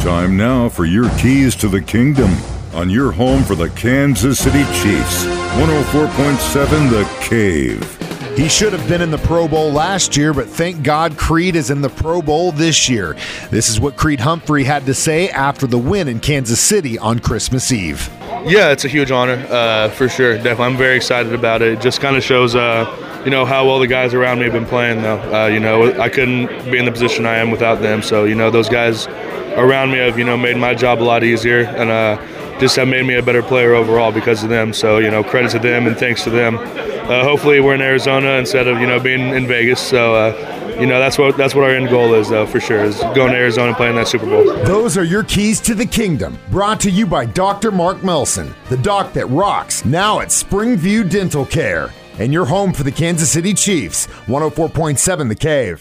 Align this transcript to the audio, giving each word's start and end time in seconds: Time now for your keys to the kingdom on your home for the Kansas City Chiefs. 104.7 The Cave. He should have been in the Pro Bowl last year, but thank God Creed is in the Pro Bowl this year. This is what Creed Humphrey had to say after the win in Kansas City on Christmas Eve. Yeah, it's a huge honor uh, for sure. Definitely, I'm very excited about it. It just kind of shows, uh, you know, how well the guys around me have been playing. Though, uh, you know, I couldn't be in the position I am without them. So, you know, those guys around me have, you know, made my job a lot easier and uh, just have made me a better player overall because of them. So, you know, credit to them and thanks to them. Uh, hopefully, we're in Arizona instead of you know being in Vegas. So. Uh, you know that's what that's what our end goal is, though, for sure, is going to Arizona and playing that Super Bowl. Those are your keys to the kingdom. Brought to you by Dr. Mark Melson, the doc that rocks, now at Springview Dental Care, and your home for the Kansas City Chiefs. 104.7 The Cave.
Time 0.00 0.34
now 0.34 0.66
for 0.70 0.86
your 0.86 1.10
keys 1.18 1.54
to 1.56 1.68
the 1.68 1.82
kingdom 1.82 2.34
on 2.72 2.88
your 2.88 3.12
home 3.12 3.44
for 3.44 3.54
the 3.54 3.68
Kansas 3.68 4.38
City 4.38 4.64
Chiefs. 4.80 5.26
104.7 5.26 6.90
The 6.90 7.04
Cave. 7.20 7.98
He 8.34 8.48
should 8.48 8.72
have 8.72 8.88
been 8.88 9.02
in 9.02 9.10
the 9.10 9.18
Pro 9.18 9.46
Bowl 9.46 9.70
last 9.70 10.16
year, 10.16 10.32
but 10.32 10.48
thank 10.48 10.82
God 10.82 11.18
Creed 11.18 11.54
is 11.54 11.68
in 11.68 11.82
the 11.82 11.90
Pro 11.90 12.22
Bowl 12.22 12.50
this 12.50 12.88
year. 12.88 13.14
This 13.50 13.68
is 13.68 13.78
what 13.78 13.98
Creed 13.98 14.20
Humphrey 14.20 14.64
had 14.64 14.86
to 14.86 14.94
say 14.94 15.28
after 15.28 15.66
the 15.66 15.76
win 15.76 16.08
in 16.08 16.18
Kansas 16.18 16.60
City 16.60 16.98
on 16.98 17.18
Christmas 17.18 17.70
Eve. 17.70 18.08
Yeah, 18.46 18.72
it's 18.72 18.86
a 18.86 18.88
huge 18.88 19.10
honor 19.10 19.46
uh, 19.50 19.90
for 19.90 20.08
sure. 20.08 20.36
Definitely, 20.36 20.64
I'm 20.64 20.76
very 20.78 20.96
excited 20.96 21.34
about 21.34 21.60
it. 21.60 21.74
It 21.74 21.82
just 21.82 22.00
kind 22.00 22.16
of 22.16 22.24
shows, 22.24 22.54
uh, 22.54 23.22
you 23.26 23.30
know, 23.30 23.44
how 23.44 23.66
well 23.66 23.78
the 23.78 23.86
guys 23.86 24.14
around 24.14 24.38
me 24.38 24.44
have 24.44 24.54
been 24.54 24.64
playing. 24.64 25.02
Though, 25.02 25.18
uh, 25.18 25.46
you 25.48 25.60
know, 25.60 26.00
I 26.00 26.08
couldn't 26.08 26.46
be 26.70 26.78
in 26.78 26.86
the 26.86 26.92
position 26.92 27.26
I 27.26 27.36
am 27.36 27.50
without 27.50 27.82
them. 27.82 28.00
So, 28.00 28.24
you 28.24 28.34
know, 28.34 28.50
those 28.50 28.70
guys 28.70 29.06
around 29.56 29.90
me 29.90 29.98
have, 29.98 30.18
you 30.18 30.24
know, 30.24 30.36
made 30.36 30.56
my 30.56 30.74
job 30.74 31.02
a 31.02 31.04
lot 31.04 31.24
easier 31.24 31.60
and 31.60 31.90
uh, 31.90 32.58
just 32.58 32.76
have 32.76 32.88
made 32.88 33.06
me 33.06 33.14
a 33.14 33.22
better 33.22 33.42
player 33.42 33.74
overall 33.74 34.12
because 34.12 34.42
of 34.42 34.50
them. 34.50 34.72
So, 34.72 34.98
you 34.98 35.10
know, 35.10 35.22
credit 35.22 35.50
to 35.52 35.58
them 35.58 35.86
and 35.86 35.96
thanks 35.96 36.24
to 36.24 36.30
them. 36.30 36.58
Uh, 36.58 37.24
hopefully, 37.24 37.58
we're 37.58 37.74
in 37.74 37.80
Arizona 37.80 38.32
instead 38.34 38.68
of 38.68 38.78
you 38.80 38.86
know 38.86 39.00
being 39.00 39.34
in 39.34 39.46
Vegas. 39.46 39.80
So. 39.80 40.14
Uh, 40.14 40.56
you 40.80 40.86
know 40.86 40.98
that's 40.98 41.18
what 41.18 41.36
that's 41.36 41.54
what 41.54 41.64
our 41.64 41.70
end 41.70 41.90
goal 41.90 42.14
is, 42.14 42.30
though, 42.30 42.46
for 42.46 42.58
sure, 42.58 42.82
is 42.82 42.98
going 43.14 43.32
to 43.32 43.36
Arizona 43.36 43.68
and 43.68 43.76
playing 43.76 43.96
that 43.96 44.08
Super 44.08 44.24
Bowl. 44.24 44.44
Those 44.64 44.96
are 44.96 45.04
your 45.04 45.24
keys 45.24 45.60
to 45.62 45.74
the 45.74 45.84
kingdom. 45.84 46.38
Brought 46.50 46.80
to 46.80 46.90
you 46.90 47.06
by 47.06 47.26
Dr. 47.26 47.70
Mark 47.70 48.02
Melson, 48.02 48.54
the 48.70 48.78
doc 48.78 49.12
that 49.12 49.26
rocks, 49.26 49.84
now 49.84 50.20
at 50.20 50.28
Springview 50.28 51.10
Dental 51.10 51.44
Care, 51.44 51.90
and 52.18 52.32
your 52.32 52.46
home 52.46 52.72
for 52.72 52.82
the 52.82 52.92
Kansas 52.92 53.30
City 53.30 53.52
Chiefs. 53.52 54.06
104.7 54.26 55.28
The 55.28 55.34
Cave. 55.34 55.78